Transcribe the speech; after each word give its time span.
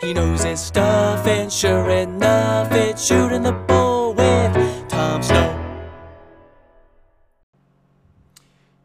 He 0.00 0.14
knows 0.14 0.44
his 0.44 0.60
stuff, 0.60 1.26
and 1.26 1.52
sure 1.52 1.90
enough, 1.90 2.72
it's 2.72 3.04
shooting 3.04 3.42
the 3.42 3.52
bull 3.52 4.14
with 4.14 4.88
Tom 4.88 5.22
Snow. 5.22 5.56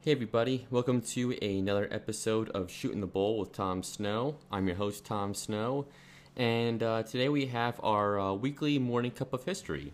Hey 0.01 0.11
everybody, 0.11 0.67
welcome 0.69 1.01
to 1.01 1.31
another 1.41 1.87
episode 1.89 2.49
of 2.49 2.69
Shooting 2.69 3.01
the 3.01 3.07
Bull 3.07 3.39
with 3.39 3.53
Tom 3.53 3.81
Snow. 3.81 4.35
I'm 4.51 4.67
your 4.67 4.75
host, 4.75 5.05
Tom 5.05 5.33
Snow, 5.33 5.87
and 6.35 6.83
uh, 6.83 7.03
today 7.03 7.29
we 7.29 7.47
have 7.47 7.79
our 7.83 8.19
uh, 8.19 8.33
weekly 8.33 8.77
morning 8.77 9.11
cup 9.11 9.33
of 9.33 9.45
history. 9.45 9.93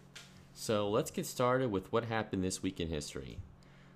So 0.54 0.90
let's 0.90 1.12
get 1.12 1.26
started 1.26 1.72
with 1.72 1.92
what 1.94 2.06
happened 2.06 2.44
this 2.44 2.62
week 2.62 2.80
in 2.80 2.90
history. 2.90 3.38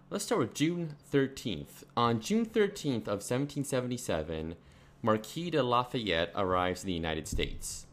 Let's 0.09 0.23
start 0.23 0.39
with 0.39 0.54
June 0.54 0.96
13th. 1.12 1.84
On 1.98 2.21
June 2.21 2.46
13th 2.46 3.07
of 3.07 3.21
1777, 3.25 4.55
Marquis 5.02 5.52
de 5.52 5.62
Lafayette 5.62 6.32
arrives 6.36 6.84
in 6.84 6.88
the 6.88 6.93
United 6.93 7.27
States. 7.27 7.86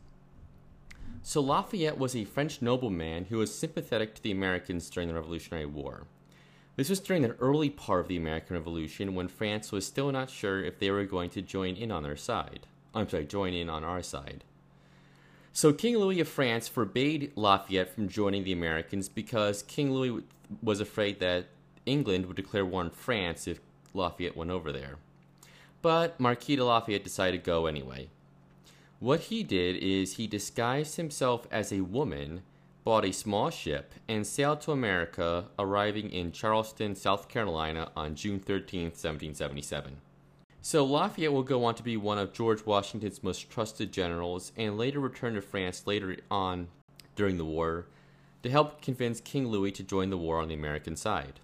So 1.23 1.41
Lafayette 1.41 1.99
was 1.99 2.17
a 2.17 2.25
French 2.25 2.61
nobleman 2.61 3.27
who 3.27 3.39
was 3.39 3.55
sympathetic 3.55 4.15
to 4.15 4.23
the 4.23 4.33
Americans 4.33 4.91
during 4.91 5.09
the 5.09 5.15
Revolutionary 5.15 5.67
War. 5.67 6.07
This 6.77 6.89
was 6.89 7.01
during 7.01 7.23
the 7.23 7.37
early 7.37 7.71
part 7.71 8.01
of 8.01 8.09
the 8.09 8.17
American 8.17 8.57
Revolution 8.57 9.15
when 9.15 9.29
France 9.29 9.71
was 9.71 9.87
still 9.87 10.11
not 10.11 10.31
sure 10.31 10.65
if 10.65 10.79
they 10.79 10.91
were 10.91 11.05
going 11.05 11.31
to 11.31 11.43
join 11.43 11.77
in 11.77 11.93
on 11.93 12.03
their 12.03 12.17
side. 12.17 12.67
I'm 12.95 13.09
sorry, 13.09 13.25
join 13.27 13.53
in 13.53 13.69
on 13.69 13.85
our 13.85 14.03
side. 14.03 14.45
So 15.53 15.73
King 15.73 15.99
Louis 15.99 16.21
of 16.21 16.29
France 16.29 16.67
forbade 16.67 17.33
Lafayette 17.37 17.95
from 17.95 18.09
joining 18.09 18.45
the 18.45 18.53
Americans 18.53 19.09
because 19.09 19.63
King 19.63 19.93
Louis 19.93 20.25
was 20.63 20.81
afraid 20.81 21.21
that 21.21 21.47
England 21.85 22.27
would 22.27 22.37
declare 22.37 22.65
war 22.65 22.83
on 22.83 22.91
France 22.91 23.47
if 23.47 23.61
Lafayette 23.93 24.37
went 24.37 24.51
over 24.51 24.73
there. 24.73 24.97
But 25.83 26.19
Marquis 26.19 26.57
de 26.57 26.65
Lafayette 26.65 27.05
decided 27.05 27.45
to 27.45 27.51
go 27.51 27.67
anyway. 27.67 28.09
What 29.01 29.21
he 29.21 29.43
did 29.43 29.77
is 29.77 30.17
he 30.17 30.27
disguised 30.27 30.97
himself 30.97 31.47
as 31.51 31.73
a 31.73 31.81
woman 31.81 32.43
bought 32.85 33.05
a 33.05 33.13
small 33.13 33.51
ship, 33.51 33.95
and 34.09 34.27
sailed 34.27 34.61
to 34.61 34.73
America, 34.73 35.47
arriving 35.59 36.11
in 36.11 36.33
Charleston, 36.33 36.95
South 36.95 37.29
Carolina 37.29 37.91
on 37.97 38.15
June 38.15 38.41
13, 38.41 38.87
1777. 38.87 39.99
So 40.61 40.85
Lafayette 40.85 41.33
will 41.33 41.43
go 41.43 41.65
on 41.65 41.75
to 41.77 41.83
be 41.83 41.97
one 41.97 42.19
of 42.19 42.33
George 42.33 42.65
Washington's 42.65 43.23
most 43.23 43.51
trusted 43.51 43.93
generals 43.93 44.53
and 44.57 44.79
later 44.79 45.01
return 45.01 45.35
to 45.35 45.43
France 45.43 45.87
later 45.87 46.17
on 46.31 46.69
during 47.17 47.37
the 47.37 47.45
war 47.45 47.87
to 48.43 48.51
help 48.51 48.81
convince 48.81 49.21
King 49.21 49.49
Louis 49.49 49.73
to 49.73 49.83
join 49.83 50.11
the 50.11 50.19
war 50.19 50.41
on 50.41 50.49
the 50.49 50.55
American 50.55 50.97
side. 50.97 51.41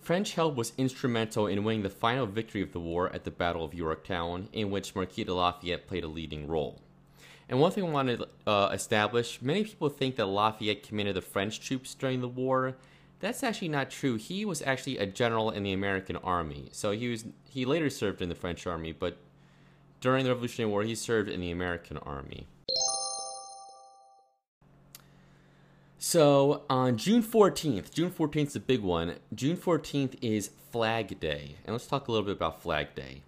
French 0.00 0.34
help 0.34 0.54
was 0.54 0.72
instrumental 0.78 1.46
in 1.46 1.64
winning 1.64 1.82
the 1.82 1.90
final 1.90 2.26
victory 2.26 2.62
of 2.62 2.72
the 2.72 2.80
war 2.80 3.12
at 3.12 3.24
the 3.24 3.30
Battle 3.30 3.64
of 3.64 3.74
Yorktown, 3.74 4.48
in 4.52 4.70
which 4.70 4.94
Marquis 4.94 5.24
de 5.24 5.34
Lafayette 5.34 5.86
played 5.86 6.04
a 6.04 6.08
leading 6.08 6.46
role. 6.46 6.80
And 7.48 7.60
one 7.60 7.72
thing 7.72 7.84
I 7.84 7.90
want 7.90 8.08
to 8.08 8.28
uh, 8.46 8.70
establish 8.72 9.40
many 9.40 9.64
people 9.64 9.88
think 9.88 10.16
that 10.16 10.26
Lafayette 10.26 10.82
commanded 10.82 11.16
the 11.16 11.22
French 11.22 11.60
troops 11.60 11.94
during 11.94 12.20
the 12.20 12.28
war. 12.28 12.76
That's 13.20 13.42
actually 13.42 13.68
not 13.68 13.90
true. 13.90 14.16
He 14.16 14.44
was 14.44 14.62
actually 14.62 14.98
a 14.98 15.06
general 15.06 15.50
in 15.50 15.62
the 15.62 15.72
American 15.72 16.16
army. 16.16 16.68
So 16.72 16.92
he 16.92 17.08
was 17.08 17.24
he 17.48 17.64
later 17.64 17.90
served 17.90 18.22
in 18.22 18.28
the 18.28 18.34
French 18.34 18.66
army, 18.66 18.92
but 18.92 19.16
during 20.00 20.24
the 20.24 20.30
Revolutionary 20.30 20.70
War 20.70 20.82
he 20.82 20.94
served 20.94 21.28
in 21.28 21.40
the 21.40 21.50
American 21.50 21.96
army. 21.98 22.46
So 26.00 26.62
on 26.70 26.96
June 26.96 27.24
14th, 27.24 27.92
June 27.92 28.12
14th 28.12 28.46
is 28.46 28.56
a 28.56 28.60
big 28.60 28.82
one. 28.82 29.16
June 29.34 29.56
14th 29.56 30.14
is 30.22 30.52
Flag 30.70 31.18
Day. 31.18 31.56
And 31.64 31.74
let's 31.74 31.88
talk 31.88 32.06
a 32.06 32.12
little 32.12 32.24
bit 32.24 32.36
about 32.36 32.62
Flag 32.62 32.94
Day. 32.94 33.22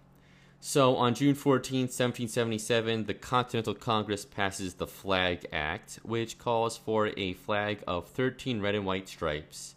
So 0.61 0.95
on 0.95 1.13
June 1.13 1.35
14, 1.35 1.81
1777, 1.81 3.07
the 3.07 3.13
Continental 3.13 3.73
Congress 3.73 4.23
passes 4.23 4.75
the 4.75 4.87
Flag 4.87 5.45
Act, 5.51 5.99
which 6.03 6.37
calls 6.37 6.77
for 6.77 7.11
a 7.17 7.33
flag 7.33 7.83
of 7.87 8.07
13 8.07 8.61
red 8.61 8.75
and 8.75 8.85
white 8.85 9.09
stripes, 9.09 9.75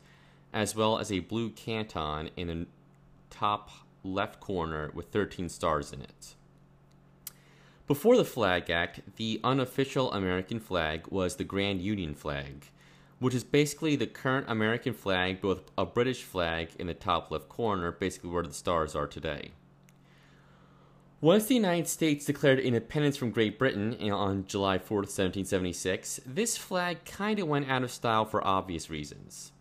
as 0.52 0.76
well 0.76 0.98
as 0.98 1.10
a 1.10 1.18
blue 1.18 1.50
canton 1.50 2.30
in 2.36 2.46
the 2.46 2.66
top 3.28 3.70
left 4.04 4.38
corner 4.38 4.92
with 4.94 5.08
13 5.08 5.48
stars 5.48 5.92
in 5.92 6.00
it. 6.00 6.34
Before 7.88 8.16
the 8.16 8.24
Flag 8.24 8.70
Act, 8.70 9.00
the 9.16 9.40
unofficial 9.42 10.12
American 10.12 10.60
flag 10.60 11.08
was 11.08 11.36
the 11.36 11.44
Grand 11.44 11.80
Union 11.80 12.14
flag, 12.14 12.66
which 13.18 13.34
is 13.34 13.44
basically 13.44 13.96
the 13.96 14.06
current 14.06 14.46
American 14.48 14.92
flag, 14.92 15.40
but 15.40 15.48
with 15.48 15.70
a 15.78 15.84
British 15.84 16.22
flag 16.22 16.70
in 16.78 16.86
the 16.86 16.94
top 16.94 17.30
left 17.30 17.48
corner, 17.48 17.92
basically 17.92 18.30
where 18.30 18.42
the 18.42 18.52
stars 18.52 18.94
are 18.94 19.06
today. 19.06 19.52
Once 21.20 21.46
the 21.46 21.54
United 21.54 21.88
States 21.88 22.26
declared 22.26 22.60
independence 22.60 23.16
from 23.16 23.30
Great 23.30 23.58
Britain 23.58 23.96
on 24.10 24.44
July 24.46 24.76
4, 24.76 24.98
1776, 24.98 26.20
this 26.26 26.58
flag 26.58 27.02
kind 27.06 27.38
of 27.38 27.48
went 27.48 27.70
out 27.70 27.82
of 27.82 27.90
style 27.90 28.26
for 28.26 28.46
obvious 28.46 28.90
reasons. 28.90 29.52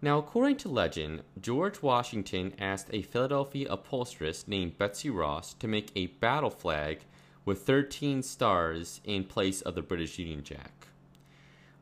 Now, 0.00 0.18
according 0.18 0.56
to 0.58 0.68
legend, 0.68 1.22
George 1.40 1.82
Washington 1.82 2.54
asked 2.58 2.88
a 2.92 3.02
Philadelphia 3.02 3.66
upholsteress 3.70 4.48
named 4.48 4.78
Betsy 4.78 5.10
Ross 5.10 5.54
to 5.54 5.68
make 5.68 5.90
a 5.94 6.06
battle 6.06 6.50
flag 6.50 7.00
with 7.44 7.62
13 7.62 8.22
stars 8.22 9.00
in 9.04 9.24
place 9.24 9.60
of 9.60 9.74
the 9.74 9.82
British 9.82 10.18
Union 10.18 10.42
Jack. 10.42 10.83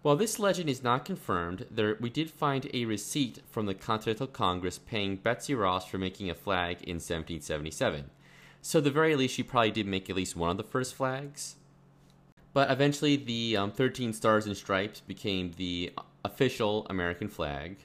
While 0.03 0.17
this 0.17 0.39
legend 0.39 0.69
is 0.69 0.83
not 0.83 1.05
confirmed, 1.05 1.67
there, 1.71 1.97
we 2.01 2.11
did 2.11 2.31
find 2.31 2.69
a 2.75 2.85
receipt 2.85 3.41
from 3.49 3.67
the 3.67 3.75
Continental 3.75 4.27
Congress 4.27 4.79
paying 4.79 5.17
Betsy 5.17 5.55
Ross 5.55 5.87
for 5.87 5.99
making 5.99 6.29
a 6.29 6.35
flag 6.35 6.83
in 6.83 6.97
1777 6.97 8.11
so 8.65 8.79
at 8.79 8.85
the 8.85 8.93
very 8.93 9.17
least, 9.17 9.35
she 9.35 9.43
probably 9.43 9.73
did 9.73 9.89
make 9.89 10.09
at 10.09 10.15
least 10.15 10.37
one 10.37 10.51
of 10.51 10.57
the 10.57 10.63
first 10.63 10.95
flags. 10.95 11.57
But 12.55 12.71
eventually, 12.71 13.17
the 13.17 13.57
um, 13.57 13.73
13 13.73 14.13
Stars 14.13 14.47
and 14.47 14.57
Stripes 14.57 15.01
became 15.01 15.51
the 15.57 15.93
official 16.25 16.87
American 16.89 17.27
flag. 17.29 17.79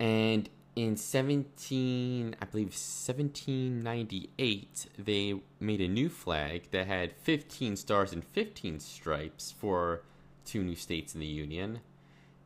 And 0.00 0.48
in 0.74 0.96
17, 0.96 2.34
I 2.42 2.44
believe 2.46 2.66
1798, 2.66 4.86
they 4.98 5.40
made 5.60 5.80
a 5.80 5.86
new 5.86 6.08
flag 6.08 6.72
that 6.72 6.88
had 6.88 7.12
15 7.12 7.76
stars 7.76 8.12
and 8.12 8.24
15 8.24 8.80
stripes 8.80 9.54
for 9.56 10.02
two 10.44 10.62
new 10.62 10.76
states 10.76 11.14
in 11.14 11.20
the 11.20 11.26
Union. 11.26 11.80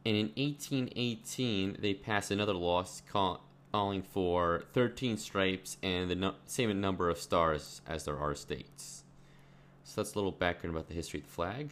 And 0.04 0.16
in 0.16 0.26
1818, 0.36 1.78
they 1.80 1.94
passed 1.94 2.30
another 2.30 2.54
law 2.54 2.84
calling 3.10 4.02
for 4.02 4.64
13 4.72 5.16
stripes 5.16 5.76
and 5.82 6.08
the 6.08 6.14
no- 6.14 6.34
same 6.46 6.80
number 6.80 7.10
of 7.10 7.18
stars 7.18 7.82
as 7.86 8.04
there 8.04 8.18
are 8.18 8.34
states. 8.34 9.04
So 9.84 10.00
that's 10.00 10.14
a 10.14 10.18
little 10.18 10.32
background 10.32 10.76
about 10.76 10.88
the 10.88 10.94
history 10.94 11.20
of 11.20 11.26
the 11.26 11.32
flag. 11.32 11.70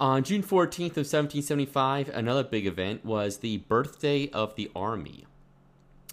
On 0.00 0.22
June 0.22 0.42
14th 0.42 0.96
of 0.96 1.06
1775, 1.06 2.08
another 2.10 2.44
big 2.44 2.66
event 2.66 3.04
was 3.04 3.38
the 3.38 3.56
birthday 3.56 4.28
of 4.30 4.54
the 4.54 4.70
Army. 4.76 5.26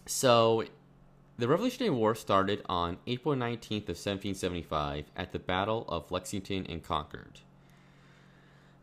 So, 0.08 0.66
the 1.38 1.48
Revolutionary 1.50 1.94
War 1.94 2.16
started 2.16 2.62
on 2.68 2.98
April 3.08 3.36
19th 3.36 3.90
of 3.90 3.98
1775 3.98 5.12
at 5.18 5.34
the 5.34 5.40
Battle 5.40 5.86
of 5.90 6.10
Lexington 6.10 6.66
and 6.68 6.82
Concord. 6.82 7.42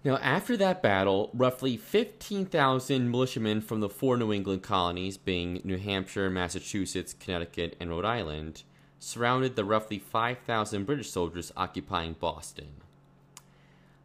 Now, 0.04 0.16
after 0.16 0.56
that 0.56 0.82
battle, 0.82 1.30
roughly 1.32 1.76
15,000 1.76 3.10
militiamen 3.10 3.60
from 3.60 3.80
the 3.80 3.88
four 3.88 4.16
New 4.16 4.32
England 4.32 4.62
colonies, 4.62 5.16
being 5.16 5.62
New 5.64 5.78
Hampshire, 5.78 6.28
Massachusetts, 6.28 7.14
Connecticut, 7.14 7.76
and 7.80 7.88
Rhode 7.88 8.04
Island, 8.04 8.64
surrounded 8.98 9.56
the 9.56 9.64
roughly 9.64 9.98
5,000 9.98 10.84
British 10.84 11.10
soldiers 11.10 11.52
occupying 11.56 12.14
Boston. 12.14 12.82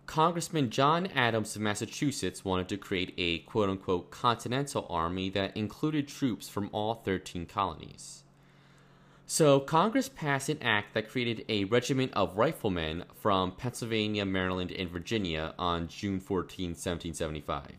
Congressman 0.05 0.69
John 0.69 1.07
Adams 1.07 1.55
of 1.55 1.61
Massachusetts 1.61 2.45
wanted 2.45 2.69
to 2.69 2.77
create 2.77 3.13
a 3.17 3.39
quote 3.39 3.69
unquote 3.69 4.09
continental 4.09 4.87
army 4.89 5.29
that 5.31 5.57
included 5.57 6.07
troops 6.07 6.47
from 6.47 6.69
all 6.71 6.93
13 6.93 7.45
colonies. 7.45 8.23
So, 9.29 9.59
Congress 9.59 10.07
passed 10.07 10.47
an 10.47 10.63
act 10.63 10.93
that 10.93 11.09
created 11.09 11.43
a 11.49 11.65
regiment 11.65 12.13
of 12.13 12.37
riflemen 12.37 13.03
from 13.13 13.51
Pennsylvania, 13.51 14.25
Maryland, 14.25 14.71
and 14.71 14.89
Virginia 14.89 15.53
on 15.59 15.89
June 15.89 16.21
14, 16.21 16.69
1775. 16.69 17.73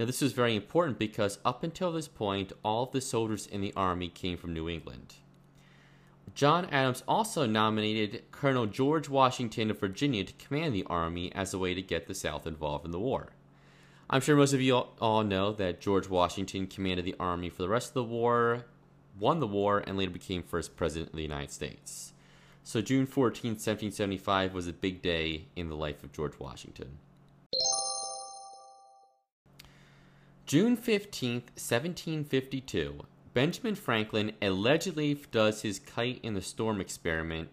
Now, 0.00 0.04
this 0.04 0.20
was 0.20 0.32
very 0.32 0.56
important 0.56 0.98
because 0.98 1.38
up 1.44 1.62
until 1.62 1.92
this 1.92 2.08
point, 2.08 2.52
all 2.64 2.82
of 2.82 2.90
the 2.90 3.00
soldiers 3.00 3.46
in 3.46 3.60
the 3.60 3.72
Army 3.76 4.08
came 4.08 4.36
from 4.36 4.52
New 4.52 4.68
England. 4.68 5.14
John 6.34 6.64
Adams 6.72 7.04
also 7.06 7.46
nominated 7.46 8.24
Colonel 8.32 8.66
George 8.66 9.08
Washington 9.08 9.70
of 9.70 9.78
Virginia 9.78 10.24
to 10.24 10.44
command 10.44 10.74
the 10.74 10.86
Army 10.88 11.32
as 11.36 11.54
a 11.54 11.58
way 11.58 11.74
to 11.74 11.82
get 11.82 12.08
the 12.08 12.16
South 12.16 12.48
involved 12.48 12.84
in 12.84 12.90
the 12.90 12.98
war. 12.98 13.28
I'm 14.10 14.20
sure 14.20 14.34
most 14.34 14.52
of 14.52 14.60
you 14.60 14.74
all 14.74 15.22
know 15.22 15.52
that 15.52 15.80
George 15.80 16.08
Washington 16.08 16.66
commanded 16.66 17.04
the 17.04 17.14
Army 17.20 17.48
for 17.48 17.62
the 17.62 17.68
rest 17.68 17.90
of 17.90 17.94
the 17.94 18.02
war, 18.02 18.64
won 19.18 19.40
the 19.40 19.46
war, 19.46 19.82
and 19.86 19.96
later 19.96 20.10
became 20.10 20.42
first 20.42 20.76
president 20.76 21.10
of 21.10 21.16
the 21.16 21.22
United 21.22 21.50
States. 21.50 22.12
So 22.62 22.80
June 22.80 23.06
14, 23.06 23.52
1775 23.52 24.54
was 24.54 24.66
a 24.66 24.72
big 24.72 25.02
day 25.02 25.46
in 25.54 25.68
the 25.68 25.76
life 25.76 26.02
of 26.02 26.12
George 26.12 26.38
Washington. 26.38 26.98
June 30.46 30.76
15, 30.76 31.34
1752, 31.56 33.00
Benjamin 33.32 33.74
Franklin 33.74 34.32
allegedly 34.40 35.20
does 35.30 35.62
his 35.62 35.78
kite 35.78 36.20
in 36.22 36.34
the 36.34 36.42
storm 36.42 36.80
experiment 36.80 37.50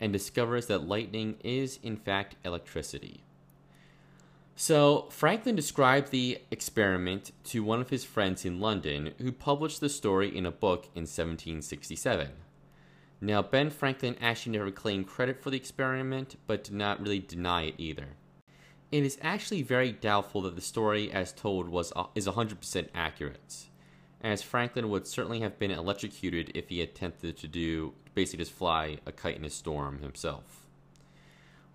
and 0.00 0.12
discovers 0.12 0.66
that 0.66 0.86
lightning 0.86 1.36
is, 1.42 1.78
in 1.82 1.96
fact, 1.96 2.36
electricity. 2.44 3.22
So, 4.58 5.06
Franklin 5.10 5.54
described 5.54 6.10
the 6.10 6.38
experiment 6.50 7.30
to 7.44 7.62
one 7.62 7.82
of 7.82 7.90
his 7.90 8.06
friends 8.06 8.46
in 8.46 8.58
London, 8.58 9.12
who 9.18 9.30
published 9.30 9.80
the 9.80 9.90
story 9.90 10.34
in 10.34 10.46
a 10.46 10.50
book 10.50 10.86
in 10.94 11.02
1767. 11.02 12.30
Now, 13.20 13.42
Ben 13.42 13.68
Franklin 13.68 14.16
actually 14.18 14.56
never 14.56 14.70
claimed 14.70 15.08
credit 15.08 15.42
for 15.42 15.50
the 15.50 15.58
experiment, 15.58 16.36
but 16.46 16.64
did 16.64 16.72
not 16.72 17.02
really 17.02 17.18
deny 17.18 17.64
it 17.64 17.74
either. 17.76 18.16
It 18.90 19.04
is 19.04 19.18
actually 19.20 19.60
very 19.60 19.92
doubtful 19.92 20.40
that 20.42 20.56
the 20.56 20.62
story 20.62 21.12
as 21.12 21.34
told 21.34 21.68
was 21.68 21.92
uh, 21.94 22.06
is 22.14 22.26
100% 22.26 22.88
accurate, 22.94 23.66
as 24.22 24.40
Franklin 24.40 24.88
would 24.88 25.06
certainly 25.06 25.40
have 25.40 25.58
been 25.58 25.70
electrocuted 25.70 26.50
if 26.54 26.70
he 26.70 26.80
attempted 26.80 27.36
to 27.36 27.46
do 27.46 27.92
basically 28.14 28.42
just 28.44 28.56
fly 28.56 29.00
a 29.04 29.12
kite 29.12 29.36
in 29.36 29.44
a 29.44 29.50
storm 29.50 29.98
himself. 29.98 30.65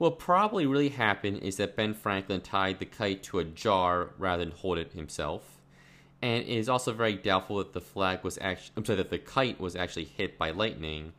What 0.02 0.18
probably 0.18 0.66
really 0.66 0.90
happened 0.90 1.44
is 1.44 1.58
that 1.58 1.76
Ben 1.76 1.94
Franklin 1.94 2.42
tied 2.42 2.80
the 2.80 2.88
kite 2.88 3.22
to 3.22 3.38
a 3.38 3.44
jar 3.44 4.10
rather 4.18 4.44
than 4.44 4.52
hold 4.52 4.80
it 4.80 4.94
himself. 4.94 5.62
And 6.24 6.42
it 6.42 6.50
is 6.50 6.68
also 6.68 6.92
very 6.92 7.14
doubtful 7.14 7.60
that 7.60 7.74
the 7.74 7.82
flag 7.82 8.24
was 8.24 8.40
actually, 8.42 8.72
I'm 8.76 8.84
sorry, 8.84 8.98
that 8.98 9.12
the 9.12 9.20
kite 9.20 9.60
was 9.60 9.76
actually 9.76 10.06
hit 10.06 10.40
by 10.40 10.50
lightning, 10.50 11.14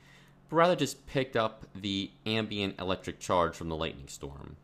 but 0.48 0.56
rather 0.56 0.74
just 0.74 1.06
picked 1.06 1.36
up 1.36 1.64
the 1.76 2.10
ambient 2.26 2.80
electric 2.80 3.20
charge 3.20 3.54
from 3.54 3.68
the 3.68 3.76
lightning 3.76 4.08
storm. 4.08 4.56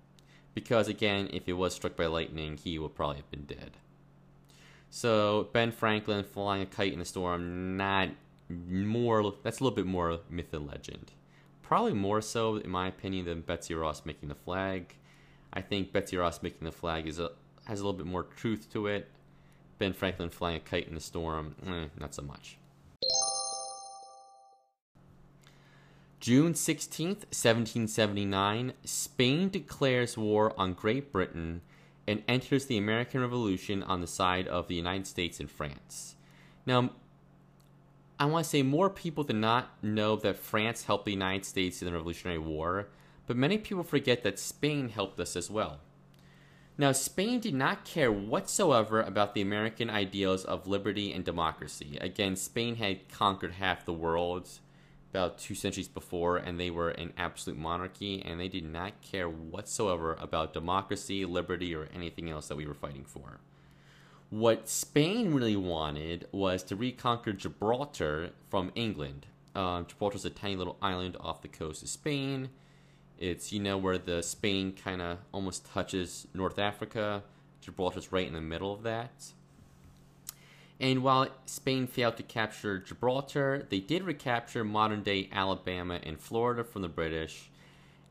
Because 0.53 0.89
again, 0.89 1.31
if 1.33 1.49
it 1.49 1.53
was 1.53 1.73
struck 1.73 1.95
by 1.95 2.07
lightning, 2.07 2.57
he 2.57 2.77
would 2.77 2.97
probably 2.97 3.19
have 3.19 3.31
been 3.31 3.45
dead. 3.45 3.77
So 4.91 5.49
Ben 5.53 5.71
Franklin 5.71 6.25
flying 6.25 6.63
a 6.63 6.67
kite 6.67 6.93
in 6.93 7.01
a 7.01 7.05
storm, 7.05 7.77
not 7.77 8.09
more. 8.49 9.33
That's 9.45 9.61
a 9.61 9.63
little 9.63 9.77
bit 9.77 9.87
more 9.87 10.19
myth 10.29 10.53
and 10.53 10.67
legend 10.67 11.13
probably 11.69 11.93
more 11.93 12.23
so, 12.23 12.57
in 12.57 12.71
my 12.71 12.89
opinion, 12.89 13.27
than 13.27 13.43
Betsy 13.43 13.75
Ross 13.75 14.07
making 14.07 14.31
the 14.31 14.35
flag. 14.35 14.95
I 15.53 15.61
think 15.61 15.93
Betsy 15.93 16.17
Ross 16.17 16.43
making 16.43 16.65
the 16.65 16.73
flag 16.73 17.07
is 17.07 17.19
a 17.19 17.33
has 17.67 17.81
a 17.81 17.85
little 17.85 17.99
bit 17.99 18.07
more 18.07 18.23
truth 18.23 18.73
to 18.73 18.87
it. 18.87 19.11
Ben 19.79 19.93
Franklin 19.93 20.31
flying 20.31 20.57
a 20.57 20.61
kite 20.61 20.89
in 20.89 20.95
the 20.95 21.01
storm, 21.01 21.55
eh, 21.67 21.89
not 22.01 22.15
so 22.15 22.23
much. 22.23 22.57
June 26.21 26.55
16th, 26.55 27.27
1779, 27.31 28.73
Spain 28.85 29.51
declares 29.51 30.17
war 30.17 30.59
on 30.59 30.73
Great 30.73 31.13
Britain 31.13 31.61
and 32.07 32.23
enters 32.27 32.65
the 32.65 32.79
American 32.79 33.21
Revolution 33.21 33.83
on 33.83 34.01
the 34.01 34.07
side 34.07 34.49
of 34.49 34.69
the 34.69 34.75
United 34.75 35.07
States 35.07 35.39
and 35.39 35.51
France. 35.51 36.17
Now, 36.65 36.91
I 38.21 38.25
want 38.25 38.45
to 38.45 38.51
say 38.51 38.63
more 38.63 38.91
people 38.91 39.23
do 39.23 39.33
not 39.33 39.83
know 39.83 40.17
that 40.17 40.39
France 40.39 40.85
helped 40.85 41.05
the 41.05 41.13
United 41.13 41.45
States 41.45 41.81
in 41.81 41.87
the 41.87 41.93
Revolutionary 41.93 42.39
War, 42.39 42.89
but 43.29 43.37
many 43.37 43.59
people 43.59 43.85
forget 43.85 44.25
that 44.25 44.41
Spain 44.41 44.89
helped 44.89 45.21
us 45.21 45.37
as 45.37 45.49
well. 45.49 45.79
Now, 46.77 46.91
Spain 46.93 47.39
did 47.39 47.55
not 47.55 47.85
care 47.85 48.11
whatsoever 48.11 49.03
about 49.03 49.35
the 49.35 49.41
American 49.41 49.89
ideals 49.89 50.45
of 50.45 50.67
liberty 50.67 51.13
and 51.13 51.25
democracy. 51.25 51.97
Again, 52.01 52.35
Spain 52.35 52.77
had 52.77 53.09
conquered 53.09 53.53
half 53.53 53.85
the 53.85 53.93
world 53.93 54.49
about 55.11 55.39
two 55.39 55.55
centuries 55.55 55.89
before, 55.89 56.37
and 56.39 56.59
they 56.59 56.71
were 56.71 56.91
an 56.91 57.13
absolute 57.17 57.59
monarchy, 57.59 58.23
and 58.23 58.41
they 58.41 58.49
did 58.49 58.65
not 58.65 59.01
care 59.01 59.29
whatsoever 59.29 60.17
about 60.21 60.53
democracy, 60.53 61.25
liberty, 61.25 61.75
or 61.75 61.89
anything 61.95 62.31
else 62.31 62.49
that 62.49 62.57
we 62.57 62.67
were 62.67 62.75
fighting 62.75 63.05
for. 63.05 63.41
What 64.31 64.69
Spain 64.69 65.33
really 65.33 65.57
wanted 65.57 66.29
was 66.33 66.63
to 66.65 66.77
reconquer 66.77 67.33
Gibraltar 67.33 68.33
from 68.51 68.71
England. 68.75 69.25
Um, 69.55 69.87
Gibraltar's 69.87 70.27
a 70.27 70.31
tiny 70.31 70.55
little 70.55 70.77
island 70.83 71.17
off 71.19 71.41
the 71.41 71.49
coast 71.49 71.83
of 71.83 71.89
Spain. 71.89 72.51
It's, 73.19 73.53
you 73.53 73.61
know, 73.61 73.79
where 73.79 73.97
the 73.97 74.23
Spain 74.23 74.75
kind 74.75 75.01
of 75.01 75.19
almost 75.33 75.67
touches 75.73 76.27
North 76.35 76.59
Africa. 76.59 77.23
Gibraltar's 77.63 78.13
right 78.13 78.27
in 78.27 78.35
the 78.35 78.41
middle 78.43 78.73
of 78.73 78.83
that. 78.83 79.33
And 80.79 81.03
while 81.03 81.29
Spain 81.47 81.87
failed 81.87 82.19
to 82.19 82.23
capture 82.23 82.79
Gibraltar, 82.79 83.67
they 83.71 83.81
did 83.81 84.03
recapture 84.03 84.63
modern 84.63 85.03
day 85.03 85.31
Alabama 85.33 86.01
and 86.03 86.21
Florida 86.21 86.65
from 86.65 86.83
the 86.83 86.89
British 86.89 87.51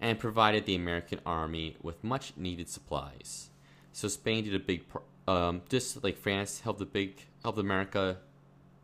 and 0.01 0.19
provided 0.19 0.65
the 0.65 0.75
American 0.75 1.19
army 1.27 1.77
with 1.81 2.03
much 2.03 2.33
needed 2.35 2.69
supplies. 2.69 3.49
So 3.93 4.07
Spain 4.07 4.43
did 4.43 4.55
a 4.55 4.59
big 4.59 4.87
um, 5.27 5.61
just 5.69 6.03
like 6.03 6.17
France 6.17 6.61
helped 6.61 6.79
the 6.79 6.85
big 6.85 7.25
helped 7.43 7.59
America 7.59 8.17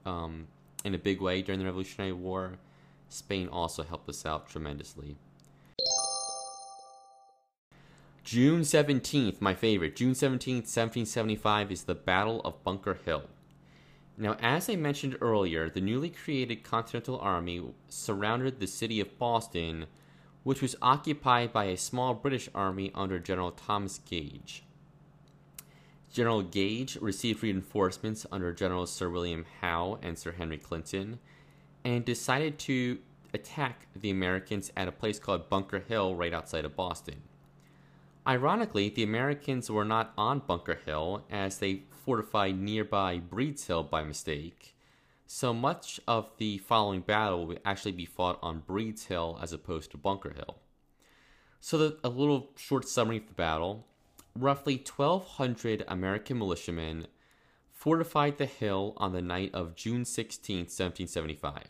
um, 0.05 0.47
in 0.83 0.93
a 0.93 0.97
big 0.97 1.21
way 1.21 1.41
during 1.41 1.59
the 1.59 1.65
Revolutionary 1.65 2.13
War. 2.13 2.53
Spain 3.09 3.47
also 3.47 3.83
helped 3.83 4.09
us 4.09 4.25
out 4.25 4.49
tremendously. 4.49 5.15
June 8.23 8.61
17th, 8.61 9.41
my 9.41 9.53
favorite. 9.53 9.95
June 9.95 10.13
17th, 10.13 10.65
1775 10.65 11.71
is 11.71 11.83
the 11.83 11.93
Battle 11.93 12.41
of 12.45 12.63
Bunker 12.63 12.97
Hill. 13.05 13.23
Now, 14.17 14.37
as 14.41 14.69
I 14.69 14.75
mentioned 14.75 15.17
earlier, 15.21 15.69
the 15.69 15.81
newly 15.81 16.09
created 16.09 16.63
Continental 16.63 17.19
Army 17.19 17.61
surrounded 17.89 18.59
the 18.59 18.67
city 18.67 18.99
of 18.99 19.17
Boston, 19.19 19.87
which 20.43 20.61
was 20.61 20.75
occupied 20.81 21.51
by 21.51 21.65
a 21.65 21.77
small 21.77 22.13
British 22.13 22.47
army 22.55 22.91
under 22.95 23.19
General 23.19 23.51
Thomas 23.51 23.97
Gage. 23.97 24.63
General 26.13 26.43
Gage 26.43 26.95
received 26.97 27.41
reinforcements 27.41 28.27
under 28.31 28.53
General 28.53 28.85
Sir 28.85 29.09
William 29.09 29.47
Howe 29.61 29.97
and 30.03 30.15
Sir 30.15 30.31
Henry 30.31 30.59
Clinton 30.59 31.17
and 31.83 32.05
decided 32.05 32.59
to 32.59 32.99
attack 33.33 33.87
the 33.95 34.11
Americans 34.11 34.71
at 34.77 34.87
a 34.87 34.91
place 34.91 35.17
called 35.17 35.49
Bunker 35.49 35.79
Hill 35.79 36.15
right 36.15 36.31
outside 36.31 36.65
of 36.65 36.75
Boston. 36.75 37.23
Ironically, 38.27 38.89
the 38.89 39.01
Americans 39.01 39.71
were 39.71 39.83
not 39.83 40.13
on 40.15 40.43
Bunker 40.45 40.79
Hill 40.85 41.25
as 41.31 41.57
they 41.57 41.81
fortified 42.05 42.59
nearby 42.59 43.17
Breed's 43.17 43.65
Hill 43.65 43.81
by 43.81 44.03
mistake, 44.03 44.75
so 45.25 45.51
much 45.51 45.99
of 46.07 46.29
the 46.37 46.59
following 46.59 47.01
battle 47.01 47.47
would 47.47 47.59
actually 47.65 47.91
be 47.91 48.05
fought 48.05 48.37
on 48.43 48.59
Breed's 48.59 49.05
Hill 49.05 49.39
as 49.41 49.51
opposed 49.51 49.89
to 49.91 49.97
Bunker 49.97 50.33
Hill. 50.33 50.59
So, 51.59 51.77
the, 51.79 51.97
a 52.03 52.09
little 52.09 52.51
short 52.55 52.87
summary 52.87 53.17
of 53.17 53.27
the 53.27 53.33
battle 53.33 53.87
roughly 54.37 54.75
1,200 54.75 55.83
American 55.87 56.37
militiamen 56.37 57.07
fortified 57.71 58.37
the 58.37 58.45
hill 58.45 58.93
on 58.97 59.11
the 59.11 59.21
night 59.21 59.51
of 59.53 59.75
June 59.75 60.05
16, 60.05 60.57
1775. 60.57 61.63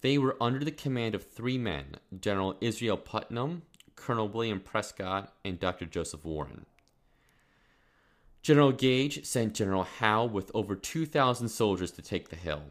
They 0.00 0.18
were 0.18 0.36
under 0.40 0.64
the 0.64 0.70
command 0.70 1.14
of 1.14 1.30
three 1.30 1.58
men 1.58 1.96
General 2.20 2.56
Israel 2.60 2.96
Putnam, 2.96 3.62
Colonel 3.96 4.28
William 4.28 4.60
Prescott, 4.60 5.32
and 5.44 5.58
Dr. 5.58 5.86
Joseph 5.86 6.24
Warren. 6.24 6.66
General 8.42 8.72
Gage 8.72 9.24
sent 9.24 9.54
General 9.54 9.84
Howe 9.84 10.26
with 10.26 10.50
over 10.52 10.74
2,000 10.74 11.48
soldiers 11.48 11.90
to 11.92 12.02
take 12.02 12.28
the 12.28 12.36
hill. 12.36 12.64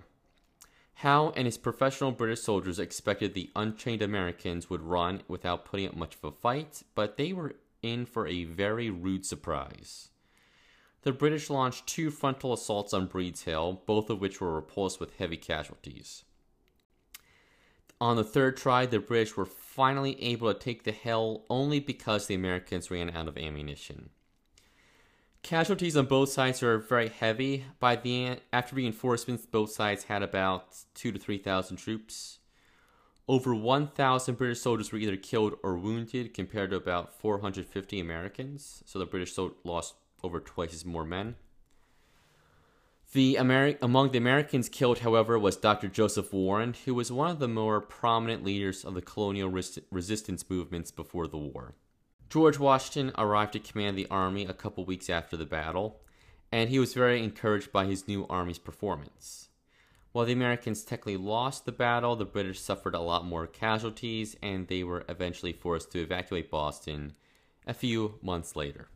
Howe 0.96 1.34
and 1.36 1.46
his 1.46 1.57
professional 1.57 2.12
British 2.12 2.41
soldiers 2.41 2.77
expected 2.77 3.34
the 3.34 3.50
untrained 3.55 4.03
Americans 4.03 4.69
would 4.69 4.81
run 4.81 5.24
without 5.27 5.65
putting 5.65 5.88
up 5.88 5.96
much 5.96 6.15
of 6.15 6.24
a 6.24 6.31
fight, 6.31 6.84
but 6.93 7.17
they 7.17 7.34
were 7.34 7.55
in 7.83 8.05
for 8.05 8.25
a 8.25 8.45
very 8.45 8.89
rude 8.89 9.25
surprise. 9.25 10.09
The 11.03 11.11
British 11.11 11.49
launched 11.49 11.85
two 11.85 12.09
frontal 12.09 12.53
assaults 12.53 12.93
on 12.93 13.07
Breed's 13.07 13.43
Hill, 13.43 13.83
both 13.85 14.09
of 14.09 14.21
which 14.21 14.39
were 14.39 14.55
repulsed 14.55 14.99
with 14.99 15.17
heavy 15.17 15.37
casualties. 15.37 16.23
On 17.99 18.15
the 18.15 18.23
third 18.23 18.57
try, 18.57 18.85
the 18.85 18.99
British 18.99 19.37
were 19.37 19.45
finally 19.45 20.21
able 20.21 20.53
to 20.53 20.59
take 20.59 20.83
the 20.83 20.91
hill 20.91 21.45
only 21.49 21.79
because 21.79 22.27
the 22.27 22.35
Americans 22.35 22.89
ran 22.89 23.09
out 23.09 23.27
of 23.27 23.37
ammunition. 23.37 24.09
Casualties 25.41 25.97
on 25.97 26.05
both 26.05 26.29
sides 26.29 26.61
were 26.61 26.77
very 26.77 27.09
heavy. 27.09 27.65
By 27.79 27.97
the 27.97 28.25
end, 28.25 28.41
after 28.53 28.77
reinforcements, 28.77 29.45
both 29.45 29.71
sides 29.71 30.05
had 30.05 30.23
about 30.23 30.67
two 30.95 31.11
to 31.11 31.19
three 31.19 31.37
thousand 31.37 31.77
troops. 31.77 32.39
Over 33.27 33.56
1,000 33.56 34.38
British 34.38 34.60
soldiers 34.60 34.92
were 34.92 34.98
either 34.98 35.15
killed 35.15 35.56
or 35.63 35.77
wounded, 35.77 36.34
compared 36.34 36.72
to 36.72 36.75
about 36.75 37.20
450 37.20 38.00
Americans. 38.00 38.84
So 38.86 39.00
the 39.00 39.06
British 39.06 39.38
lost 39.63 39.96
over 40.24 40.39
twice 40.42 40.74
as 40.74 40.86
more 40.86 41.06
men. 41.06 41.36
The 43.13 43.36
Ameri- 43.36 43.77
among 43.82 44.12
the 44.12 44.18
Americans 44.18 44.68
killed, 44.68 45.00
however, 45.00 45.38
was 45.38 45.56
Dr. 45.56 45.88
Joseph 45.88 46.34
Warren, 46.34 46.74
who 46.86 46.96
was 46.96 47.12
one 47.12 47.30
of 47.30 47.39
the 47.39 47.48
more 47.48 47.80
prominent 47.80 48.44
leaders 48.44 48.84
of 48.84 48.96
the 48.96 49.01
colonial 49.01 49.50
res- 49.50 49.80
resistance 49.92 50.50
movements 50.50 50.89
before 50.89 51.27
the 51.27 51.38
war. 51.38 51.75
George 52.30 52.58
Washington 52.58 53.13
arrived 53.15 53.53
to 53.53 53.60
command 53.60 53.98
the 53.98 54.08
army 54.10 54.46
a 54.46 54.53
couple 54.53 54.84
weeks 54.84 55.10
after 55.12 55.38
the 55.38 55.46
battle, 55.46 56.01
and 56.51 56.72
he 56.72 56.80
was 56.80 56.96
very 56.96 57.24
encouraged 57.24 57.72
by 57.72 57.86
his 57.86 58.08
new 58.08 58.25
army's 58.27 58.58
performance. 58.58 59.50
While 60.13 60.27
the 60.27 60.34
Americans 60.34 60.84
technically 60.84 61.17
lost 61.17 61.65
the 61.65 61.72
battle, 61.72 62.15
the 62.15 62.24
British 62.24 62.60
suffered 62.60 62.93
a 62.93 63.00
lot 63.00 63.25
more 63.25 63.48
casualties 63.48 64.38
and 64.43 64.67
they 64.67 64.84
were 64.84 65.03
eventually 65.10 65.53
forced 65.53 65.91
to 65.91 66.01
evacuate 66.01 66.51
Boston 66.51 67.13
a 67.65 67.74
few 67.74 68.20
months 68.22 68.55
later. 68.55 68.89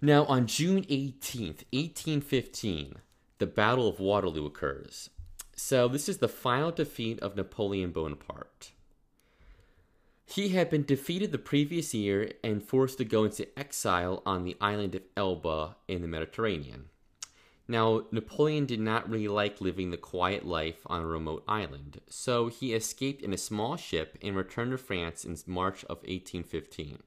Now, 0.00 0.24
on 0.24 0.48
June 0.48 0.82
18th, 0.82 1.64
1815, 1.72 2.96
the 3.38 3.46
Battle 3.46 3.88
of 3.88 4.00
Waterloo 4.00 4.46
occurs. 4.46 5.10
So, 5.54 5.86
this 5.86 6.08
is 6.08 6.18
the 6.18 6.28
final 6.28 6.72
defeat 6.72 7.20
of 7.20 7.36
Napoleon 7.36 7.92
Bonaparte. 7.92 8.72
He 10.26 10.50
had 10.50 10.68
been 10.68 10.84
defeated 10.84 11.30
the 11.30 11.38
previous 11.38 11.94
year 11.94 12.32
and 12.42 12.62
forced 12.62 12.98
to 12.98 13.04
go 13.04 13.24
into 13.24 13.48
exile 13.58 14.22
on 14.26 14.42
the 14.42 14.56
island 14.60 14.96
of 14.96 15.02
Elba 15.16 15.76
in 15.86 16.02
the 16.02 16.08
Mediterranean. 16.08 16.90
Now, 17.70 18.06
Napoleon 18.10 18.64
did 18.64 18.80
not 18.80 19.10
really 19.10 19.28
like 19.28 19.60
living 19.60 19.90
the 19.90 19.98
quiet 19.98 20.46
life 20.46 20.80
on 20.86 21.02
a 21.02 21.06
remote 21.06 21.44
island, 21.46 22.00
so 22.08 22.48
he 22.48 22.72
escaped 22.72 23.20
in 23.20 23.34
a 23.34 23.38
small 23.38 23.76
ship 23.76 24.16
and 24.22 24.34
returned 24.34 24.70
to 24.70 24.78
France 24.78 25.22
in 25.22 25.36
March 25.46 25.84
of 25.84 25.98
1815. 25.98 27.02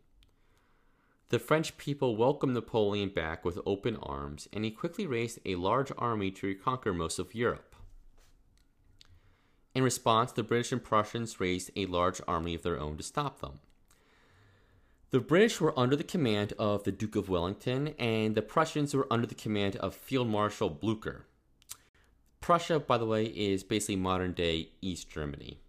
The 1.29 1.39
French 1.39 1.77
people 1.77 2.15
welcomed 2.15 2.53
Napoleon 2.53 3.09
back 3.09 3.43
with 3.43 3.57
open 3.65 3.95
arms, 3.95 4.47
and 4.53 4.63
he 4.63 4.69
quickly 4.69 5.07
raised 5.07 5.39
a 5.45 5.55
large 5.55 5.91
army 5.97 6.29
to 6.29 6.47
reconquer 6.47 6.93
most 6.93 7.17
of 7.17 7.33
Europe. 7.33 7.75
In 9.73 9.83
response, 9.83 10.31
the 10.31 10.43
British 10.43 10.71
and 10.71 10.83
Prussians 10.83 11.39
raised 11.39 11.71
a 11.75 11.87
large 11.87 12.21
army 12.27 12.53
of 12.53 12.61
their 12.61 12.79
own 12.79 12.97
to 12.97 13.03
stop 13.03 13.39
them. 13.39 13.61
The 15.11 15.19
British 15.19 15.59
were 15.59 15.77
under 15.77 15.97
the 15.97 16.05
command 16.05 16.53
of 16.57 16.85
the 16.85 16.91
Duke 16.93 17.17
of 17.17 17.27
Wellington, 17.27 17.89
and 17.99 18.33
the 18.33 18.41
Prussians 18.41 18.93
were 18.93 19.11
under 19.11 19.27
the 19.27 19.35
command 19.35 19.75
of 19.75 19.93
Field 19.93 20.29
Marshal 20.29 20.69
Blucher. 20.69 21.25
Prussia, 22.39 22.79
by 22.79 22.97
the 22.97 23.05
way, 23.05 23.25
is 23.25 23.61
basically 23.61 23.97
modern 23.97 24.31
day 24.31 24.69
East 24.81 25.09
Germany. 25.09 25.59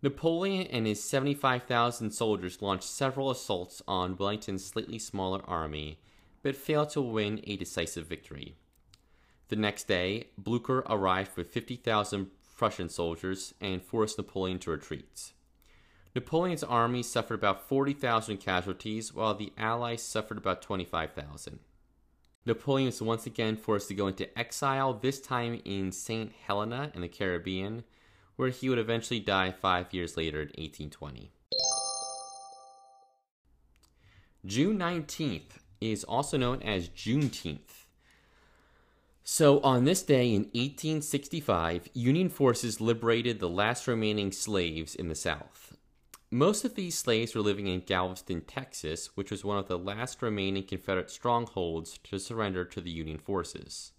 Napoleon 0.00 0.68
and 0.68 0.86
his 0.86 1.02
75,000 1.02 2.12
soldiers 2.12 2.62
launched 2.62 2.84
several 2.84 3.32
assaults 3.32 3.82
on 3.88 4.16
Wellington's 4.16 4.64
slightly 4.64 5.00
smaller 5.00 5.42
army, 5.46 5.98
but 6.44 6.54
failed 6.54 6.90
to 6.90 7.02
win 7.02 7.40
a 7.48 7.56
decisive 7.56 8.06
victory. 8.06 8.54
The 9.48 9.56
next 9.56 9.88
day, 9.88 10.28
Blucher 10.38 10.84
arrived 10.88 11.36
with 11.36 11.52
50,000 11.52 12.30
Prussian 12.56 12.90
soldiers 12.90 13.54
and 13.60 13.82
forced 13.82 14.18
Napoleon 14.18 14.60
to 14.60 14.70
retreat. 14.70 15.32
Napoleon's 16.14 16.64
army 16.64 17.02
suffered 17.02 17.34
about 17.34 17.68
40,000 17.68 18.38
casualties, 18.38 19.14
while 19.14 19.34
the 19.34 19.52
Allies 19.56 20.02
suffered 20.02 20.38
about 20.38 20.60
25,000. 20.60 21.60
Napoleon 22.44 22.86
was 22.86 23.00
once 23.00 23.26
again 23.26 23.56
forced 23.56 23.88
to 23.88 23.94
go 23.94 24.08
into 24.08 24.38
exile, 24.38 24.94
this 24.94 25.20
time 25.20 25.60
in 25.64 25.92
St. 25.92 26.32
Helena 26.46 26.90
in 26.94 27.02
the 27.02 27.08
Caribbean, 27.08 27.84
where 28.34 28.48
he 28.48 28.68
would 28.68 28.78
eventually 28.78 29.20
die 29.20 29.52
five 29.52 29.92
years 29.92 30.16
later 30.16 30.40
in 30.40 30.48
1820. 30.48 31.30
June 34.44 34.78
19th 34.78 35.58
is 35.80 36.02
also 36.02 36.36
known 36.36 36.62
as 36.62 36.88
Juneteenth. 36.88 37.84
So, 39.22 39.60
on 39.60 39.84
this 39.84 40.02
day 40.02 40.30
in 40.30 40.44
1865, 40.54 41.90
Union 41.92 42.28
forces 42.30 42.80
liberated 42.80 43.38
the 43.38 43.50
last 43.50 43.86
remaining 43.86 44.32
slaves 44.32 44.94
in 44.94 45.08
the 45.08 45.14
South. 45.14 45.76
Most 46.32 46.64
of 46.64 46.76
these 46.76 46.96
slaves 46.96 47.34
were 47.34 47.40
living 47.40 47.66
in 47.66 47.80
Galveston, 47.80 48.42
Texas, 48.42 49.10
which 49.16 49.32
was 49.32 49.44
one 49.44 49.58
of 49.58 49.66
the 49.66 49.76
last 49.76 50.22
remaining 50.22 50.62
Confederate 50.62 51.10
strongholds 51.10 51.98
to 52.04 52.20
surrender 52.20 52.64
to 52.66 52.80
the 52.80 52.90
Union 52.90 53.18
forces. 53.18 53.90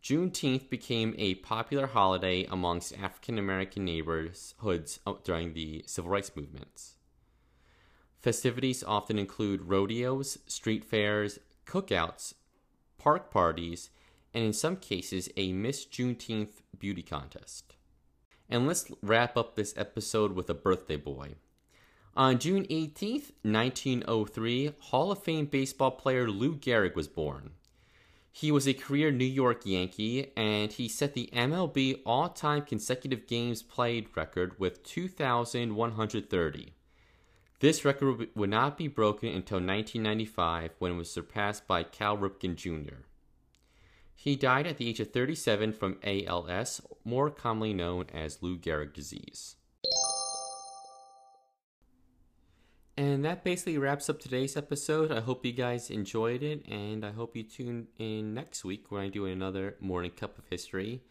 Juneteenth 0.00 0.70
became 0.70 1.12
a 1.18 1.34
popular 1.36 1.88
holiday 1.88 2.44
amongst 2.44 2.96
African 2.96 3.36
American 3.36 3.84
neighborhoods 3.84 4.54
uh, 5.04 5.14
during 5.24 5.54
the 5.54 5.82
civil 5.86 6.12
rights 6.12 6.30
movements. 6.36 6.98
Festivities 8.20 8.84
often 8.84 9.18
include 9.18 9.62
rodeos, 9.62 10.38
street 10.46 10.84
fairs, 10.84 11.40
cookouts, 11.66 12.34
park 12.96 13.32
parties, 13.32 13.90
and 14.32 14.44
in 14.44 14.52
some 14.52 14.76
cases, 14.76 15.28
a 15.36 15.52
Miss 15.52 15.84
Juneteenth 15.84 16.62
beauty 16.78 17.02
contest. 17.02 17.74
And 18.48 18.66
let's 18.66 18.90
wrap 19.02 19.36
up 19.36 19.54
this 19.54 19.74
episode 19.76 20.32
with 20.32 20.50
a 20.50 20.54
birthday 20.54 20.96
boy. 20.96 21.34
On 22.16 22.38
June 22.38 22.64
18th, 22.66 23.32
1903, 23.42 24.74
Hall 24.78 25.10
of 25.10 25.22
Fame 25.22 25.46
baseball 25.46 25.90
player 25.90 26.30
Lou 26.30 26.54
Gehrig 26.54 26.94
was 26.94 27.08
born. 27.08 27.50
He 28.30 28.50
was 28.50 28.66
a 28.66 28.74
career 28.74 29.10
New 29.10 29.24
York 29.24 29.64
Yankee, 29.64 30.32
and 30.36 30.72
he 30.72 30.88
set 30.88 31.14
the 31.14 31.30
MLB 31.32 32.00
all 32.04 32.28
time 32.28 32.62
consecutive 32.62 33.26
games 33.26 33.62
played 33.62 34.08
record 34.16 34.58
with 34.58 34.82
2,130. 34.82 36.72
This 37.60 37.84
record 37.84 38.28
would 38.34 38.50
not 38.50 38.76
be 38.76 38.88
broken 38.88 39.28
until 39.28 39.56
1995 39.56 40.72
when 40.78 40.92
it 40.92 40.96
was 40.96 41.10
surpassed 41.10 41.66
by 41.66 41.82
Cal 41.82 42.18
Ripken 42.18 42.56
Jr. 42.56 43.02
He 44.14 44.36
died 44.36 44.66
at 44.66 44.78
the 44.78 44.88
age 44.88 45.00
of 45.00 45.12
37 45.12 45.72
from 45.72 45.98
ALS, 46.02 46.80
more 47.04 47.30
commonly 47.30 47.74
known 47.74 48.06
as 48.14 48.42
Lou 48.42 48.56
Gehrig 48.56 48.94
disease. 48.94 49.56
And 52.96 53.24
that 53.24 53.42
basically 53.42 53.76
wraps 53.76 54.08
up 54.08 54.20
today's 54.20 54.56
episode. 54.56 55.10
I 55.10 55.20
hope 55.20 55.44
you 55.44 55.52
guys 55.52 55.90
enjoyed 55.90 56.44
it, 56.44 56.64
and 56.68 57.04
I 57.04 57.10
hope 57.10 57.36
you 57.36 57.42
tune 57.42 57.88
in 57.98 58.34
next 58.34 58.64
week 58.64 58.90
when 58.90 59.02
I 59.02 59.08
do 59.08 59.26
another 59.26 59.74
Morning 59.80 60.12
Cup 60.12 60.38
of 60.38 60.44
History. 60.48 61.02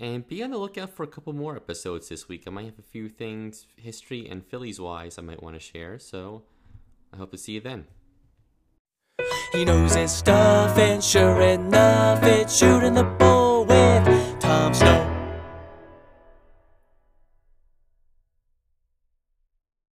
And 0.00 0.26
be 0.26 0.42
on 0.42 0.50
the 0.50 0.58
lookout 0.58 0.90
for 0.90 1.02
a 1.02 1.08
couple 1.08 1.32
more 1.32 1.56
episodes 1.56 2.08
this 2.08 2.28
week. 2.28 2.44
I 2.46 2.50
might 2.50 2.66
have 2.66 2.78
a 2.78 2.82
few 2.82 3.08
things, 3.08 3.66
history 3.76 4.26
and 4.28 4.46
Phillies 4.46 4.80
wise, 4.80 5.18
I 5.18 5.22
might 5.22 5.42
want 5.42 5.56
to 5.56 5.60
share. 5.60 5.98
So 5.98 6.44
I 7.12 7.16
hope 7.16 7.32
to 7.32 7.38
see 7.38 7.52
you 7.52 7.60
then. 7.60 7.86
He 9.52 9.64
knows 9.64 9.94
his 9.94 10.12
stuff, 10.12 10.76
and 10.76 11.02
sure 11.02 11.40
enough, 11.40 12.22
it's 12.22 12.54
shooting 12.54 12.92
the 12.92 13.04
bull 13.04 13.64
with 13.64 14.38
Tom 14.40 14.74
Snow. 14.74 15.07